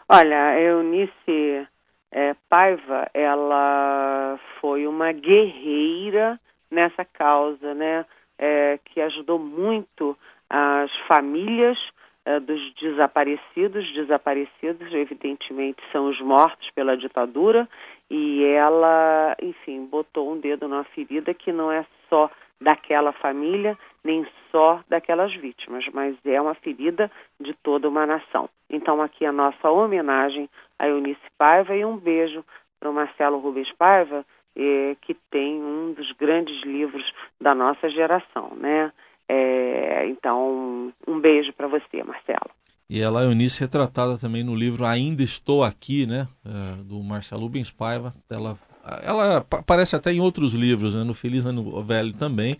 Olha, 0.09 0.59
Eunice 0.61 1.68
é, 2.11 2.35
Paiva, 2.49 3.09
ela 3.14 4.40
foi 4.61 4.88
uma 4.88 5.12
guerreira 5.12 6.40
nessa 6.68 7.04
causa, 7.04 7.75
né, 7.75 8.04
é, 8.37 8.80
que 8.87 9.00
ajudou 9.00 9.38
muito 9.38 10.18
as 10.52 10.94
famílias 11.09 11.78
é, 12.26 12.38
dos 12.38 12.75
desaparecidos. 12.75 13.90
Desaparecidos, 13.94 14.92
evidentemente, 14.92 15.82
são 15.90 16.09
os 16.09 16.21
mortos 16.21 16.71
pela 16.75 16.97
ditadura, 16.97 17.66
e 18.11 18.44
ela, 18.44 19.35
enfim, 19.40 19.87
botou 19.87 20.30
um 20.30 20.38
dedo 20.38 20.68
na 20.68 20.85
ferida 20.85 21.32
que 21.32 21.50
não 21.50 21.73
é 21.73 21.87
só 22.11 22.30
daquela 22.61 23.12
família, 23.12 23.76
nem 24.04 24.26
só 24.50 24.80
daquelas 24.88 25.35
vítimas, 25.35 25.85
mas 25.92 26.14
é 26.25 26.40
uma 26.40 26.54
ferida 26.54 27.11
de 27.40 27.54
toda 27.54 27.88
uma 27.88 28.06
nação. 28.06 28.49
Então, 28.71 29.00
aqui 29.00 29.25
a 29.25 29.32
nossa 29.32 29.71
homenagem 29.71 30.49
a 30.78 30.88
Eunice 30.88 31.21
Paiva 31.38 31.75
e 31.75 31.85
um 31.85 31.97
beijo 31.97 32.44
para 32.78 32.90
o 32.90 32.94
Marcelo 32.94 33.38
Rubens 33.38 33.73
Paiva, 33.73 34.25
eh, 34.56 34.97
que 35.00 35.14
tem 35.30 35.62
um 35.62 35.92
dos 35.92 36.12
grandes 36.12 36.62
livros 36.62 37.11
da 37.40 37.54
nossa 37.54 37.88
geração, 37.88 38.52
né? 38.56 38.92
É, 39.28 40.06
então, 40.08 40.92
um 41.06 41.20
beijo 41.20 41.52
para 41.52 41.68
você, 41.68 42.02
Marcelo. 42.04 42.50
E 42.88 43.00
ela, 43.00 43.22
Eunice, 43.24 43.60
retratada 43.60 44.18
também 44.18 44.44
no 44.44 44.54
livro 44.54 44.84
Ainda 44.84 45.22
Estou 45.22 45.64
Aqui, 45.64 46.06
né? 46.06 46.28
É, 46.44 46.82
do 46.82 47.02
Marcelo 47.02 47.42
Rubens 47.42 47.70
Paiva. 47.70 48.14
Ela 48.30 48.58
ela 49.04 49.36
aparece 49.38 49.94
até 49.94 50.12
em 50.12 50.20
outros 50.20 50.54
livros, 50.54 50.94
né? 50.94 51.04
no 51.04 51.14
Feliz 51.14 51.46
Ano 51.46 51.82
Velho 51.82 52.12
também, 52.12 52.58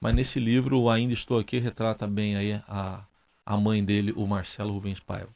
mas 0.00 0.14
nesse 0.14 0.38
livro, 0.38 0.88
Ainda 0.88 1.14
Estou 1.14 1.38
Aqui, 1.38 1.58
retrata 1.58 2.06
bem 2.06 2.36
aí 2.36 2.60
a, 2.68 3.04
a 3.44 3.56
mãe 3.56 3.84
dele, 3.84 4.12
o 4.16 4.26
Marcelo 4.26 4.72
Rubens 4.72 5.00
Paiva. 5.00 5.28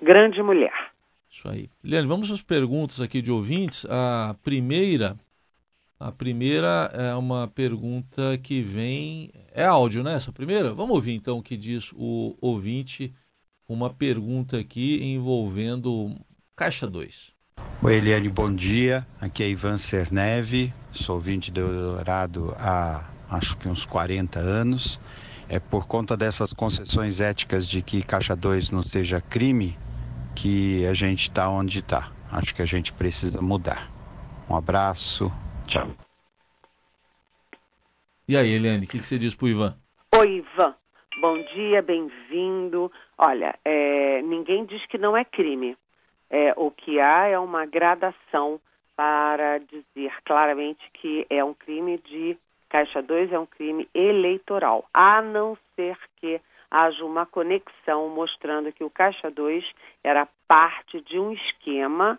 Grande 0.00 0.42
mulher. 0.42 0.72
Isso 1.30 1.48
aí. 1.48 1.68
Liane, 1.82 2.06
vamos 2.06 2.30
às 2.30 2.42
perguntas 2.42 3.00
aqui 3.00 3.22
de 3.22 3.30
ouvintes. 3.30 3.86
A 3.88 4.34
primeira, 4.42 5.16
a 6.02 6.10
primeira 6.10 6.90
é 6.92 7.14
uma 7.14 7.46
pergunta 7.46 8.36
que 8.42 8.60
vem... 8.60 9.30
É 9.54 9.64
áudio, 9.64 10.02
né, 10.02 10.14
essa 10.14 10.32
primeira? 10.32 10.74
Vamos 10.74 10.96
ouvir 10.96 11.12
então 11.14 11.38
o 11.38 11.42
que 11.42 11.56
diz 11.56 11.92
o 11.94 12.36
ouvinte, 12.40 13.14
uma 13.68 13.88
pergunta 13.88 14.58
aqui 14.58 15.00
envolvendo 15.04 16.16
Caixa 16.56 16.88
2. 16.88 17.32
Oi, 17.82 17.94
Eliane, 17.94 18.28
bom 18.28 18.52
dia. 18.52 19.06
Aqui 19.20 19.44
é 19.44 19.48
Ivan 19.48 19.78
Cerneve, 19.78 20.74
sou 20.90 21.16
ouvinte 21.16 21.52
do 21.52 21.68
Dourado 21.68 22.52
há 22.58 23.08
acho 23.30 23.56
que 23.56 23.68
uns 23.68 23.86
40 23.86 24.40
anos. 24.40 25.00
É 25.48 25.60
por 25.60 25.86
conta 25.86 26.16
dessas 26.16 26.52
concessões 26.52 27.20
éticas 27.20 27.68
de 27.68 27.80
que 27.80 28.02
Caixa 28.02 28.34
2 28.34 28.70
não 28.70 28.82
seja 28.82 29.20
crime 29.20 29.78
que 30.34 30.84
a 30.86 30.94
gente 30.94 31.22
está 31.22 31.48
onde 31.48 31.78
está. 31.78 32.10
Acho 32.30 32.54
que 32.54 32.62
a 32.62 32.66
gente 32.66 32.92
precisa 32.92 33.40
mudar. 33.40 33.90
Um 34.48 34.56
abraço, 34.56 35.30
tchau. 35.66 35.88
E 38.28 38.36
aí, 38.36 38.54
Eliane, 38.54 38.86
o 38.86 38.88
que, 38.88 38.98
que, 38.98 39.06
você 39.06 39.18
diz 39.18 39.34
para 39.34 39.46
o 39.46 39.48
Ivan? 39.48 39.76
Oi, 40.16 40.36
Ivan. 40.36 40.74
Bom 41.20 41.42
dia, 41.54 41.82
bem-vindo. 41.82 42.90
Olha, 43.18 43.58
é, 43.64 44.22
ninguém 44.22 44.64
diz 44.64 44.84
que 44.86 44.98
não 44.98 45.16
é 45.16 45.24
crime. 45.24 45.76
É, 46.30 46.54
o 46.56 46.70
que 46.70 46.98
há 46.98 47.26
é 47.26 47.38
uma 47.38 47.66
gradação 47.66 48.60
para 48.96 49.58
dizer 49.58 50.12
claramente 50.24 50.80
que 50.94 51.26
é 51.28 51.44
um 51.44 51.52
crime 51.52 51.98
de 51.98 52.36
Caixa 52.72 53.02
2 53.02 53.32
é 53.32 53.38
um 53.38 53.44
crime 53.44 53.86
eleitoral, 53.92 54.86
a 54.94 55.20
não 55.20 55.58
ser 55.76 55.98
que 56.16 56.40
haja 56.70 57.04
uma 57.04 57.26
conexão 57.26 58.08
mostrando 58.08 58.72
que 58.72 58.82
o 58.82 58.88
Caixa 58.88 59.30
2 59.30 59.62
era 60.02 60.26
parte 60.48 61.02
de 61.02 61.18
um 61.18 61.32
esquema, 61.32 62.18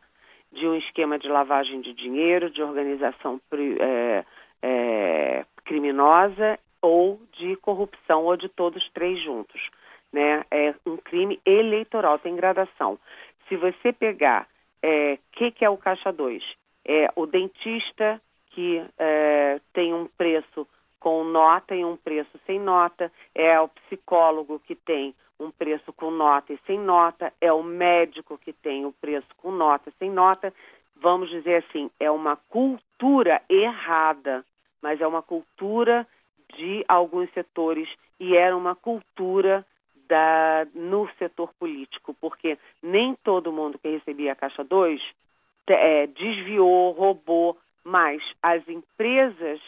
de 0.54 0.68
um 0.68 0.76
esquema 0.76 1.18
de 1.18 1.28
lavagem 1.28 1.82
de 1.82 1.94
dinheiro, 1.94 2.50
de 2.50 2.62
organização 2.62 3.42
é, 3.80 4.24
é, 4.62 5.46
criminosa 5.66 6.60
ou 6.82 7.20
de 7.34 7.56
corrupção, 7.58 8.26
ou 8.26 8.38
de 8.38 8.50
todos 8.50 8.88
três 8.94 9.22
juntos. 9.24 9.70
Né? 10.12 10.44
É 10.52 10.76
um 10.86 10.98
crime 10.98 11.40
eleitoral, 11.46 12.20
tem 12.20 12.36
gradação. 12.36 13.00
Se 13.48 13.56
você 13.58 13.92
pegar 13.92 14.44
o 14.44 14.86
é, 14.86 15.18
que, 15.32 15.52
que 15.52 15.66
é 15.66 15.70
o 15.70 15.78
caixa 15.78 16.12
2, 16.12 16.44
é 16.86 17.10
o 17.16 17.26
dentista 17.26 18.22
que 18.52 18.84
é, 19.00 19.60
tem 19.74 19.94
um 19.94 20.08
preço 20.18 20.68
com 21.04 21.26
nota 21.26 21.76
e 21.76 21.84
um 21.84 21.98
preço 21.98 22.40
sem 22.46 22.58
nota, 22.58 23.12
é 23.36 23.60
o 23.60 23.68
psicólogo 23.68 24.58
que 24.66 24.74
tem 24.74 25.14
um 25.38 25.52
preço 25.52 25.92
com 25.92 26.10
nota 26.10 26.54
e 26.54 26.60
sem 26.66 26.80
nota, 26.80 27.34
é 27.42 27.52
o 27.52 27.62
médico 27.62 28.38
que 28.38 28.54
tem 28.54 28.86
o 28.86 28.94
preço 28.94 29.28
com 29.36 29.52
nota 29.52 29.90
e 29.90 29.94
sem 30.00 30.10
nota. 30.10 30.54
Vamos 30.96 31.30
dizer 31.30 31.66
assim, 31.66 31.92
é 32.00 32.10
uma 32.10 32.38
cultura 32.48 33.42
errada, 33.50 34.46
mas 34.82 35.02
é 35.02 35.06
uma 35.06 35.22
cultura 35.22 36.08
de 36.56 36.86
alguns 36.88 37.30
setores 37.34 37.90
e 38.18 38.38
era 38.38 38.56
uma 38.56 38.74
cultura 38.74 39.66
da, 40.08 40.66
no 40.74 41.10
setor 41.20 41.54
político, 41.60 42.14
porque 42.14 42.58
nem 42.82 43.14
todo 43.26 43.52
mundo 43.52 43.78
que 43.78 43.90
recebia 43.90 44.32
a 44.32 44.38
Caixa 44.38 44.64
2 44.64 45.02
é, 45.68 46.08
desviou, 46.08 46.94
roubou, 46.94 47.58
mas 47.84 48.24
as 48.42 48.66
empresas 48.70 49.60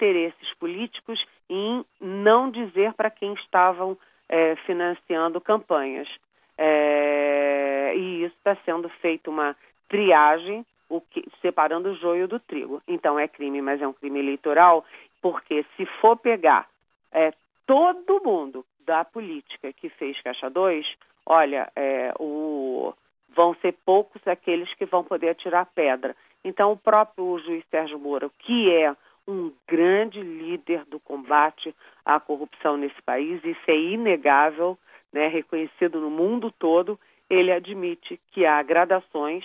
interesses 0.00 0.54
políticos 0.54 1.26
em 1.48 1.84
não 2.00 2.50
dizer 2.50 2.94
para 2.94 3.10
quem 3.10 3.34
estavam 3.34 3.96
é, 4.28 4.56
financiando 4.64 5.40
campanhas. 5.40 6.08
É, 6.56 7.92
e 7.96 8.24
isso 8.24 8.34
está 8.36 8.56
sendo 8.64 8.88
feito 8.88 9.30
uma 9.30 9.56
triagem 9.88 10.64
o 10.88 11.00
que, 11.00 11.24
separando 11.40 11.90
o 11.90 11.96
joio 11.96 12.26
do 12.26 12.40
trigo. 12.40 12.82
Então 12.86 13.18
é 13.18 13.28
crime, 13.28 13.60
mas 13.60 13.80
é 13.80 13.86
um 13.86 13.92
crime 13.92 14.18
eleitoral, 14.18 14.84
porque 15.20 15.64
se 15.76 15.86
for 16.00 16.16
pegar 16.16 16.68
é, 17.12 17.32
todo 17.66 18.22
mundo 18.24 18.64
da 18.84 19.04
política 19.04 19.72
que 19.72 19.88
fez 19.88 20.20
Caixa 20.20 20.50
2, 20.50 20.86
olha, 21.26 21.70
é, 21.76 22.12
o, 22.18 22.92
vão 23.34 23.54
ser 23.62 23.74
poucos 23.84 24.26
aqueles 24.26 24.72
que 24.74 24.84
vão 24.84 25.04
poder 25.04 25.30
atirar 25.30 25.66
pedra. 25.74 26.16
Então, 26.44 26.72
o 26.72 26.76
próprio 26.76 27.38
juiz 27.38 27.64
Sérgio 27.70 27.98
Moro, 27.98 28.32
que 28.40 28.72
é 28.72 28.94
um 29.26 29.52
grande 29.68 30.20
líder 30.20 30.84
do 30.86 30.98
combate 30.98 31.74
à 32.04 32.18
corrupção 32.18 32.76
nesse 32.76 33.00
país, 33.02 33.42
isso 33.44 33.60
é 33.68 33.76
inegável, 33.76 34.78
né, 35.12 35.28
reconhecido 35.28 36.00
no 36.00 36.10
mundo 36.10 36.50
todo, 36.50 36.98
ele 37.28 37.52
admite 37.52 38.18
que 38.32 38.44
há 38.44 38.62
gradações 38.62 39.44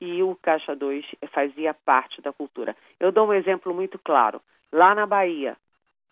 e 0.00 0.22
o 0.22 0.36
Caixa 0.36 0.74
2 0.74 1.04
fazia 1.32 1.74
parte 1.74 2.20
da 2.20 2.32
cultura. 2.32 2.76
Eu 3.00 3.12
dou 3.12 3.28
um 3.28 3.32
exemplo 3.32 3.74
muito 3.74 3.98
claro. 3.98 4.40
Lá 4.72 4.94
na 4.94 5.06
Bahia, 5.06 5.56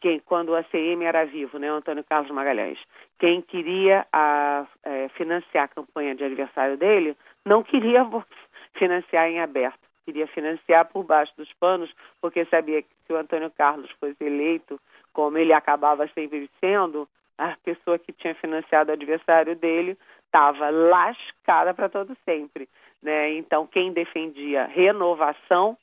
quem, 0.00 0.20
quando 0.20 0.50
o 0.50 0.54
ACM 0.54 1.02
era 1.02 1.24
vivo, 1.24 1.58
né, 1.58 1.68
Antônio 1.68 2.04
Carlos 2.04 2.30
Magalhães, 2.30 2.78
quem 3.18 3.40
queria 3.40 4.06
a, 4.12 4.66
é, 4.82 5.08
financiar 5.10 5.64
a 5.64 5.68
campanha 5.68 6.14
de 6.14 6.24
aniversário 6.24 6.76
dele, 6.76 7.16
não 7.44 7.62
queria 7.62 8.06
financiar 8.74 9.28
em 9.28 9.40
aberto, 9.40 9.80
queria 10.04 10.26
financiar 10.26 10.86
por 10.86 11.04
baixo 11.04 11.32
dos 11.36 11.52
panos, 11.54 11.92
porque 12.20 12.44
sabia 12.46 12.82
que 12.82 12.88
se 13.06 13.12
o 13.12 13.16
Antônio 13.16 13.50
Carlos 13.50 13.90
fosse 14.00 14.16
eleito, 14.20 14.80
como 15.12 15.38
ele 15.38 15.52
acabava 15.52 16.06
sempre 16.08 16.50
sendo, 16.60 17.08
a 17.38 17.56
pessoa 17.64 17.98
que 17.98 18.12
tinha 18.12 18.34
financiado 18.34 18.90
o 18.90 18.94
adversário 18.94 19.56
dele 19.56 19.98
estava 20.26 20.70
lascada 20.70 21.72
para 21.74 21.88
todo 21.88 22.16
sempre. 22.24 22.68
Né? 23.02 23.34
Então, 23.34 23.66
quem 23.66 23.92
defendia 23.92 24.66
renovação, 24.66 25.76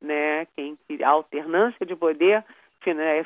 né, 0.00 0.46
quem 0.54 0.78
alternância 1.04 1.84
de 1.84 1.96
poder, 1.96 2.44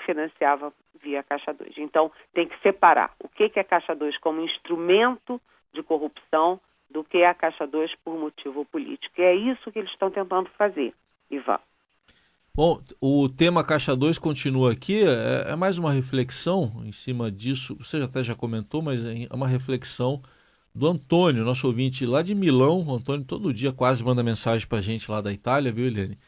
financiava 0.07 0.73
via 1.03 1.23
Caixa 1.23 1.53
2. 1.53 1.79
Então, 1.79 2.11
tem 2.33 2.47
que 2.47 2.59
separar 2.61 3.13
o 3.23 3.29
que 3.29 3.51
é 3.55 3.65
Caixa 3.65 3.95
2 3.95 4.17
como 4.19 4.41
instrumento 4.41 5.41
de 5.73 5.83
corrupção 5.83 6.61
do 6.91 7.05
que 7.05 7.23
a 7.23 7.35
Caixa 7.35 7.67
2 7.67 7.95
por 8.05 8.19
motivo 8.19 8.65
político. 8.65 9.15
E 9.19 9.23
é 9.23 9.35
isso 9.35 9.71
que 9.71 9.79
eles 9.79 9.91
estão 9.91 10.11
tentando 10.11 10.51
fazer, 10.59 10.93
Ivan. 11.31 11.59
Bom, 12.53 12.83
o 13.01 13.29
tema 13.29 13.65
Caixa 13.65 13.95
2 13.95 14.19
continua 14.19 14.73
aqui, 14.73 15.05
é, 15.05 15.53
é, 15.53 15.57
mais 15.57 15.79
uma 15.79 15.93
reflexão 15.93 16.83
em 16.85 16.93
cima 16.93 17.31
disso, 17.31 17.77
você 17.77 17.99
até 17.99 18.25
já 18.25 18.35
comentou, 18.35 18.83
mas 18.83 19.05
é 19.05 19.29
uma 19.33 19.47
reflexão 19.47 20.21
do 20.75 20.89
Antônio, 20.89 21.45
nosso 21.45 21.67
ouvinte 21.67 22.05
lá 22.05 22.23
de 22.23 22.35
Milão. 22.35 22.85
O 22.85 22.95
Antônio 22.95 23.25
todo 23.25 23.55
dia 23.55 23.73
quase 23.73 24.05
manda 24.05 24.23
mensagem 24.23 24.67
para 24.67 24.79
a 24.79 24.83
gente 24.83 25.11
lá 25.11 25.21
da 25.21 25.33
Itália, 25.33 25.73
viu, 25.73 25.87
Eliane? 25.87 26.19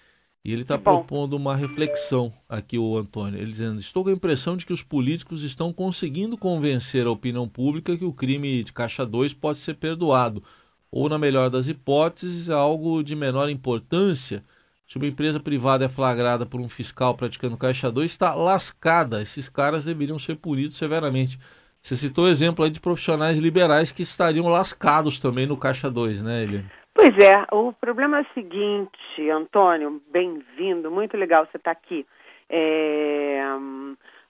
E 0.44 0.52
ele 0.52 0.62
está 0.62 0.76
propondo 0.76 1.34
uma 1.34 1.54
reflexão 1.54 2.32
aqui, 2.48 2.76
o 2.76 2.98
Antônio. 2.98 3.38
Ele 3.38 3.52
dizendo: 3.52 3.78
Estou 3.78 4.02
com 4.02 4.10
a 4.10 4.12
impressão 4.12 4.56
de 4.56 4.66
que 4.66 4.72
os 4.72 4.82
políticos 4.82 5.44
estão 5.44 5.72
conseguindo 5.72 6.36
convencer 6.36 7.06
a 7.06 7.10
opinião 7.10 7.48
pública 7.48 7.96
que 7.96 8.04
o 8.04 8.12
crime 8.12 8.64
de 8.64 8.72
Caixa 8.72 9.06
2 9.06 9.34
pode 9.34 9.60
ser 9.60 9.74
perdoado. 9.74 10.42
Ou, 10.90 11.08
na 11.08 11.16
melhor 11.16 11.48
das 11.48 11.68
hipóteses, 11.68 12.50
algo 12.50 13.02
de 13.04 13.14
menor 13.14 13.48
importância. 13.48 14.44
Se 14.86 14.96
uma 14.96 15.06
empresa 15.06 15.38
privada 15.38 15.84
é 15.84 15.88
flagrada 15.88 16.44
por 16.44 16.60
um 16.60 16.68
fiscal 16.68 17.14
praticando 17.14 17.56
Caixa 17.56 17.90
2, 17.90 18.10
está 18.10 18.34
lascada. 18.34 19.22
Esses 19.22 19.48
caras 19.48 19.84
deveriam 19.84 20.18
ser 20.18 20.36
punidos 20.36 20.76
severamente. 20.76 21.38
Você 21.80 21.96
citou 21.96 22.24
o 22.24 22.28
exemplo 22.28 22.64
aí 22.64 22.70
de 22.70 22.80
profissionais 22.80 23.38
liberais 23.38 23.92
que 23.92 24.02
estariam 24.02 24.48
lascados 24.48 25.18
também 25.20 25.46
no 25.46 25.56
Caixa 25.56 25.90
2, 25.90 26.22
né, 26.22 26.42
Eliane? 26.42 26.81
Pois 26.94 27.16
é, 27.18 27.46
o 27.50 27.72
problema 27.72 28.18
é 28.18 28.22
o 28.22 28.34
seguinte, 28.34 29.30
Antônio, 29.30 30.02
bem-vindo, 30.10 30.90
muito 30.90 31.16
legal 31.16 31.46
você 31.46 31.56
estar 31.56 31.74
tá 31.74 31.80
aqui. 31.80 32.06
É, 32.50 33.40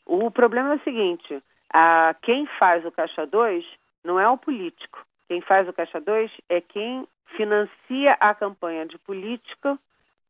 o 0.06 0.30
problema 0.30 0.72
é 0.72 0.76
o 0.76 0.84
seguinte, 0.84 1.42
a, 1.72 2.14
quem 2.22 2.46
faz 2.60 2.86
o 2.86 2.92
Caixa 2.92 3.26
2 3.26 3.64
não 4.04 4.18
é 4.18 4.28
o 4.28 4.38
político. 4.38 5.04
Quem 5.28 5.40
faz 5.40 5.68
o 5.68 5.72
Caixa 5.72 6.00
2 6.00 6.30
é 6.48 6.60
quem 6.60 7.06
financia 7.36 8.16
a 8.20 8.32
campanha 8.32 8.86
de 8.86 8.96
política 8.98 9.76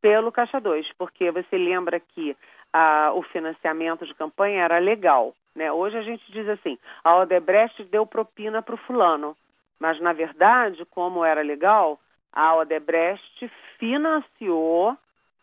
pelo 0.01 0.33
Caixa 0.33 0.59
2, 0.59 0.91
porque 0.97 1.31
você 1.31 1.59
lembra 1.59 2.01
que 2.01 2.35
a, 2.73 3.13
o 3.15 3.23
financiamento 3.23 4.07
de 4.07 4.15
campanha 4.15 4.65
era 4.65 4.79
legal. 4.79 5.35
Né? 5.55 5.71
Hoje 5.71 5.99
a 5.99 6.03
gente 6.03 6.25
diz 6.33 6.49
assim, 6.49 6.79
a 7.05 7.15
Odebrecht 7.17 7.85
deu 7.85 8.07
propina 8.07 8.63
para 8.63 8.75
o 8.75 8.79
fulano, 8.79 9.37
mas 9.79 10.01
na 10.01 10.15
verdade, 10.15 10.85
como 10.87 11.25
era 11.25 11.43
legal, 11.43 12.01
a 12.33 12.55
Odebrecht 12.57 13.51
financiou 13.79 14.97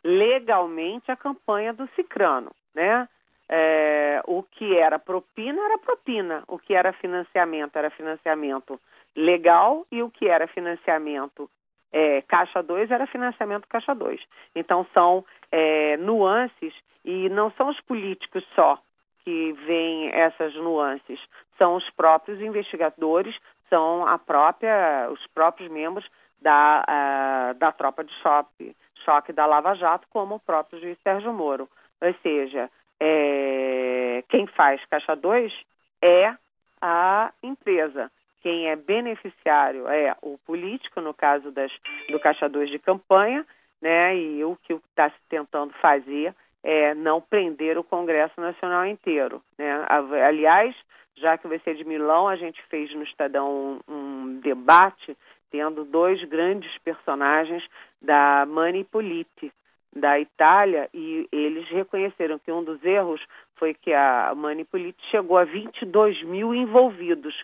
legalmente 0.03 1.11
a 1.11 1.15
campanha 1.15 1.73
do 1.73 1.87
Cicrano, 1.95 2.51
né? 2.73 3.07
É, 3.51 4.21
o 4.25 4.43
que 4.43 4.77
era 4.77 4.99
propina 4.99 5.59
era 5.65 5.77
propina, 5.79 6.43
o 6.47 6.59
que 6.59 6.75
era 6.75 6.93
financiamento 6.93 7.75
era 7.75 7.89
financiamento 7.89 8.79
legal 9.15 9.87
e 9.91 10.03
o 10.03 10.09
que 10.09 10.27
era 10.27 10.47
financiamento 10.47 11.49
é, 11.91 12.21
Caixa 12.21 12.61
2 12.61 12.91
era 12.91 13.07
financiamento 13.07 13.67
Caixa 13.67 13.95
2. 13.95 14.21
Então 14.55 14.85
são 14.93 15.25
é, 15.51 15.97
nuances 15.97 16.73
e 17.03 17.27
não 17.29 17.51
são 17.51 17.69
os 17.69 17.81
políticos 17.81 18.45
só 18.53 18.79
que 19.23 19.53
veem 19.65 20.09
essas 20.09 20.53
nuances, 20.55 21.19
são 21.57 21.75
os 21.75 21.89
próprios 21.91 22.41
investigadores, 22.41 23.35
são 23.69 24.07
a 24.07 24.17
própria, 24.17 25.09
os 25.11 25.25
próprios 25.27 25.69
membros 25.69 26.09
da, 26.41 26.83
uh, 26.87 27.53
da 27.59 27.71
tropa 27.71 28.03
de 28.03 28.13
choque, 28.21 28.75
choque 29.03 29.33
da 29.33 29.45
Lava 29.45 29.75
Jato, 29.75 30.07
como 30.09 30.35
o 30.35 30.39
próprio 30.39 30.79
juiz 30.79 30.97
Sérgio 31.03 31.33
Moro. 31.33 31.69
Ou 32.01 32.13
seja, 32.23 32.69
é, 32.99 34.23
quem 34.29 34.47
faz 34.47 34.83
Caixa 34.85 35.15
2 35.15 35.53
é 36.01 36.33
a 36.81 37.31
empresa. 37.43 38.11
Quem 38.41 38.69
é 38.69 38.75
beneficiário 38.75 39.87
é 39.87 40.15
o 40.21 40.37
político, 40.39 41.01
no 41.01 41.13
caso 41.13 41.51
das, 41.51 41.71
do 42.09 42.19
Caixa 42.19 42.47
2 42.47 42.69
de 42.69 42.79
campanha, 42.79 43.45
né? 43.81 44.15
E 44.15 44.43
o 44.43 44.57
que 44.63 44.73
está 44.73 45.09
se 45.09 45.17
tentando 45.27 45.73
fazer 45.73 46.33
é 46.63 46.93
não 46.93 47.21
prender 47.21 47.77
o 47.77 47.83
Congresso 47.83 48.39
Nacional 48.39 48.85
inteiro. 48.85 49.41
Né? 49.57 49.85
Aliás, 50.27 50.75
já 51.15 51.37
que 51.37 51.47
vai 51.47 51.59
ser 51.59 51.75
de 51.75 51.83
Milão, 51.83 52.27
a 52.27 52.35
gente 52.35 52.61
fez 52.69 52.93
no 52.93 53.03
Estadão 53.03 53.79
um, 53.87 54.39
debate 54.41 55.17
tendo 55.51 55.83
dois 55.83 56.23
grandes 56.25 56.71
personagens 56.79 57.63
da 58.01 58.45
Manipoliti 58.47 59.51
da 59.95 60.19
Itália 60.19 60.87
e 60.93 61.27
eles 61.31 61.67
reconheceram 61.69 62.37
que 62.37 62.51
um 62.51 62.63
dos 62.63 62.83
erros 62.83 63.21
foi 63.55 63.73
que 63.73 63.91
a 63.91 64.33
Manipoliti 64.35 65.01
chegou 65.09 65.37
a 65.37 65.43
22 65.43 66.23
mil 66.23 66.53
envolvidos 66.53 67.35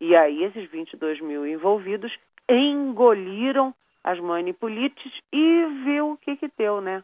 e 0.00 0.14
aí 0.14 0.44
esses 0.44 0.70
22 0.70 1.20
mil 1.20 1.46
envolvidos 1.46 2.14
engoliram 2.48 3.74
as 4.02 4.20
Manipolites 4.20 5.12
e 5.32 5.64
viu 5.84 6.10
o 6.10 6.16
que 6.18 6.36
que 6.36 6.50
deu, 6.58 6.82
né? 6.82 7.02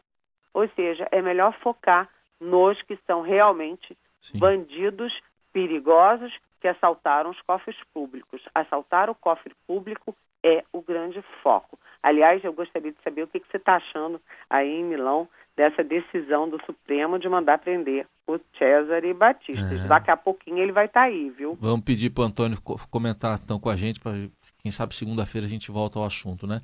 Ou 0.53 0.67
seja, 0.75 1.07
é 1.11 1.21
melhor 1.21 1.53
focar 1.59 2.09
nos 2.39 2.81
que 2.83 2.97
são 3.07 3.21
realmente 3.21 3.97
Sim. 4.19 4.39
bandidos 4.39 5.13
perigosos 5.53 6.33
que 6.59 6.67
assaltaram 6.67 7.29
os 7.29 7.41
cofres 7.41 7.77
públicos. 7.93 8.41
Assaltar 8.53 9.09
o 9.09 9.15
cofre 9.15 9.53
público 9.67 10.15
é 10.43 10.63
o 10.71 10.81
grande 10.81 11.21
foco. 11.43 11.77
Aliás, 12.03 12.43
eu 12.43 12.53
gostaria 12.53 12.91
de 12.91 13.01
saber 13.03 13.23
o 13.23 13.27
que, 13.27 13.39
que 13.39 13.47
você 13.49 13.57
está 13.57 13.75
achando 13.75 14.19
aí 14.49 14.69
em 14.69 14.83
Milão 14.83 15.27
dessa 15.55 15.83
decisão 15.83 16.49
do 16.49 16.59
Supremo 16.65 17.19
de 17.19 17.29
mandar 17.29 17.59
prender 17.59 18.07
o 18.25 18.39
Cesare 18.57 19.13
Batista. 19.13 19.75
É. 19.75 19.87
Daqui 19.87 20.09
a 20.09 20.17
pouquinho 20.17 20.59
ele 20.59 20.71
vai 20.71 20.85
estar 20.85 21.01
tá 21.01 21.05
aí, 21.07 21.29
viu? 21.29 21.57
Vamos 21.59 21.85
pedir 21.85 22.09
para 22.09 22.23
o 22.23 22.25
Antônio 22.25 22.57
comentar 22.89 23.39
então 23.43 23.59
com 23.59 23.69
a 23.69 23.75
gente, 23.75 23.99
para 23.99 24.13
quem 24.59 24.71
sabe 24.71 24.95
segunda-feira 24.95 25.45
a 25.45 25.49
gente 25.49 25.69
volta 25.69 25.99
ao 25.99 26.05
assunto, 26.05 26.47
né? 26.47 26.61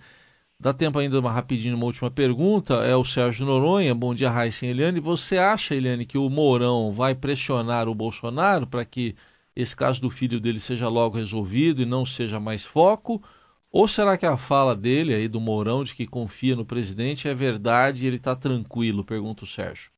Dá 0.59 0.73
tempo 0.73 0.97
ainda 0.97 1.19
uma 1.19 1.31
rapidinho, 1.31 1.75
uma 1.75 1.85
última 1.85 2.09
pergunta. 2.09 2.73
É 2.83 2.95
o 2.95 3.05
Sérgio 3.05 3.45
Noronha. 3.45 3.93
Bom 3.93 4.15
dia, 4.15 4.27
Raíssa 4.27 4.65
e 4.65 4.69
Eliane. 4.69 4.99
Você 4.99 5.37
acha, 5.37 5.75
Eliane, 5.75 6.03
que 6.03 6.17
o 6.17 6.27
Mourão 6.31 6.91
vai 6.91 7.13
pressionar 7.13 7.87
o 7.87 7.93
Bolsonaro 7.93 8.65
para 8.65 8.83
que 8.83 9.15
esse 9.55 9.75
caso 9.75 10.01
do 10.01 10.09
filho 10.09 10.39
dele 10.39 10.59
seja 10.59 10.89
logo 10.89 11.15
resolvido 11.15 11.83
e 11.83 11.85
não 11.85 12.07
seja 12.07 12.39
mais 12.39 12.65
foco? 12.65 13.21
Ou 13.71 13.87
será 13.87 14.17
que 14.17 14.25
a 14.25 14.35
fala 14.35 14.75
dele 14.75 15.13
aí 15.13 15.27
do 15.27 15.39
Mourão 15.39 15.83
de 15.83 15.93
que 15.93 16.07
confia 16.07 16.55
no 16.55 16.65
presidente 16.65 17.27
é 17.27 17.35
verdade 17.35 18.03
e 18.03 18.07
ele 18.07 18.15
está 18.15 18.35
tranquilo? 18.35 19.05
Pergunta 19.05 19.43
o 19.43 19.47
Sérgio. 19.47 19.91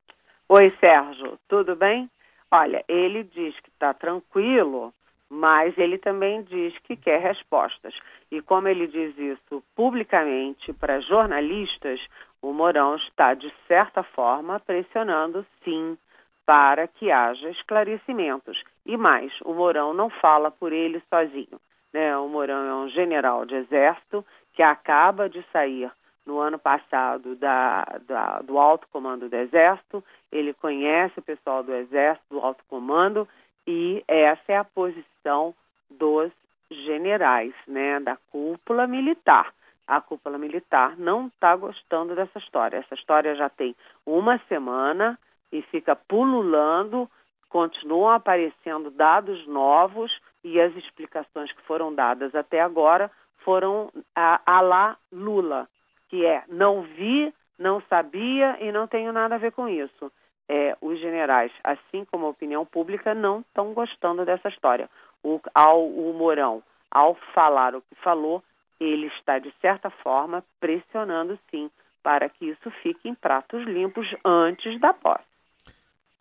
Oi, 0.50 0.76
Sérgio, 0.84 1.40
tudo 1.48 1.74
bem? 1.74 2.10
Olha, 2.52 2.84
ele 2.90 3.24
diz 3.24 3.58
que 3.62 3.70
está 3.70 3.94
tranquilo, 3.94 4.94
mas 5.30 5.78
ele 5.78 5.98
também 5.98 6.42
diz 6.44 6.78
que 6.80 6.96
quer 6.96 7.20
respostas. 7.20 7.94
E 8.32 8.42
como 8.42 8.68
ele 8.68 8.88
diz 8.88 9.18
isso 9.18 9.64
publicamente 9.76 10.74
para 10.74 11.00
jornalistas, 11.02 12.00
o 12.42 12.52
Mourão 12.52 12.96
está, 12.96 13.34
de 13.34 13.54
certa 13.68 14.02
forma, 14.02 14.60
pressionando 14.60 15.46
sim 15.64 15.98
para 16.46 16.88
que 16.88 17.12
haja 17.12 17.50
esclarecimentos. 17.50 18.64
E 18.86 18.98
mais, 18.98 19.32
o 19.42 19.54
Mourão 19.54 19.94
não 19.94 20.10
fala 20.10 20.50
por 20.50 20.74
ele 20.74 21.02
sozinho. 21.08 21.60
Né? 21.94 22.18
O 22.18 22.28
Mourão 22.28 22.66
é 22.66 22.76
um 22.76 22.90
general 22.90 23.46
de 23.46 23.56
exército 23.56 24.26
que 24.54 24.64
acaba 24.64 25.30
de 25.30 25.44
sair 25.52 25.92
no 26.30 26.40
ano 26.40 26.60
passado 26.60 27.36
da, 27.36 27.84
da, 28.08 28.40
do 28.42 28.60
alto 28.60 28.88
comando 28.92 29.28
do 29.28 29.36
Exército, 29.36 30.04
ele 30.32 30.54
conhece 30.54 31.18
o 31.18 31.24
pessoal 31.24 31.64
do 31.64 31.74
Exército, 31.74 32.26
do 32.30 32.40
alto 32.40 32.64
comando, 32.70 33.28
e 33.68 34.04
essa 34.08 34.52
é 34.52 34.58
a 34.58 34.64
posição 34.64 35.54
dos 35.90 36.32
generais, 36.72 37.54
né, 37.68 38.00
da 38.00 38.18
cúpula 38.32 38.88
militar. 38.88 39.54
A 39.88 40.00
cúpula 40.00 40.38
militar 40.38 40.98
não 40.98 41.28
está 41.28 41.56
gostando 41.56 42.16
dessa 42.16 42.38
história. 42.38 42.78
Essa 42.78 42.94
história 42.94 43.36
já 43.36 43.50
tem 43.50 43.76
uma 44.06 44.38
semana 44.48 45.18
e 45.52 45.64
fica 45.64 45.96
pululando, 45.96 47.10
continuam 47.50 48.10
aparecendo 48.10 48.92
dados 48.92 49.48
novos 49.48 50.16
e 50.44 50.62
as 50.62 50.76
explicações 50.76 51.52
que 51.52 51.62
foram 51.64 51.94
dadas 51.94 52.36
até 52.36 52.62
agora 52.62 53.10
foram 53.40 53.92
a, 54.16 54.40
a 54.46 54.62
lá 54.62 54.98
Lula, 55.12 55.68
que 56.08 56.24
é 56.26 56.44
não 56.48 56.84
vi, 56.84 57.34
não 57.58 57.82
sabia 57.90 58.58
e 58.62 58.72
não 58.72 58.88
tenho 58.88 59.12
nada 59.12 59.36
a 59.36 59.40
ver 59.40 59.52
com 59.52 59.68
isso. 59.68 60.12
É, 60.52 60.76
os 60.82 61.00
generais, 61.00 61.52
assim 61.64 62.04
como 62.12 62.26
a 62.26 62.30
opinião 62.30 62.66
pública, 62.66 63.14
não 63.14 63.42
estão 63.42 63.72
gostando 63.74 64.26
dessa 64.26 64.50
história. 64.50 64.90
O, 65.24 65.40
ao, 65.54 65.88
o 65.88 66.12
Mourão, 66.14 66.64
ao 66.90 67.16
falar 67.36 67.76
o 67.76 67.82
que 67.82 67.96
falou, 68.02 68.44
ele 68.80 69.08
está, 69.08 69.38
de 69.38 69.54
certa 69.62 69.92
forma, 69.92 70.44
pressionando 70.60 71.38
sim 71.52 71.70
para 72.02 72.30
que 72.30 72.46
isso 72.46 72.72
fique 72.82 73.08
em 73.08 73.14
pratos 73.14 73.64
limpos 73.66 74.08
antes 74.26 74.80
da 74.80 74.94
posse. 74.94 75.24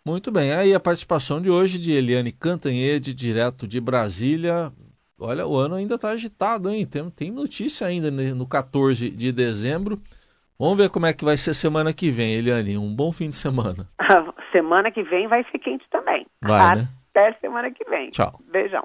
Muito 0.04 0.30
bem, 0.30 0.52
aí 0.52 0.74
a 0.74 0.80
participação 0.80 1.40
de 1.40 1.50
hoje 1.50 1.78
de 1.78 1.92
Eliane 1.92 2.32
Cantanhede, 2.32 3.14
direto 3.14 3.66
de 3.66 3.80
Brasília. 3.80 4.72
Olha, 5.18 5.46
o 5.46 5.56
ano 5.56 5.74
ainda 5.74 5.96
está 5.96 6.10
agitado, 6.10 6.70
hein? 6.70 6.86
Tem, 6.86 7.08
tem 7.10 7.30
notícia 7.30 7.86
ainda 7.86 8.10
no 8.10 8.46
14 8.46 9.10
de 9.10 9.32
dezembro. 9.32 10.00
Vamos 10.60 10.76
ver 10.76 10.90
como 10.90 11.06
é 11.06 11.12
que 11.12 11.24
vai 11.24 11.36
ser 11.36 11.54
semana 11.54 11.92
que 11.92 12.10
vem, 12.10 12.34
Eliane. 12.34 12.76
Um 12.76 12.92
bom 12.92 13.12
fim 13.12 13.28
de 13.28 13.36
semana. 13.36 13.88
semana 14.50 14.90
que 14.90 15.04
vem 15.04 15.28
vai 15.28 15.44
ser 15.52 15.58
quente 15.60 15.86
também. 15.88 16.26
Vai, 16.42 16.74
né? 16.74 16.88
Até 17.10 17.32
semana 17.34 17.70
que 17.70 17.84
vem. 17.84 18.10
Tchau. 18.10 18.40
Beijão. 18.50 18.84